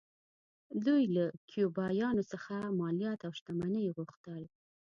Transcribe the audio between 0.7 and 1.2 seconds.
دوی